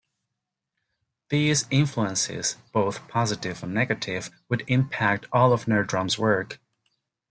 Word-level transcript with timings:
These 1.29 1.67
influences 1.69 2.57
both 2.71 3.07
positive 3.07 3.61
and 3.61 3.71
negative 3.75 4.31
would 4.49 4.63
impact 4.67 5.27
all 5.31 5.53
of 5.53 5.65
Nerdrum's 5.67 6.17
work. 6.17 6.59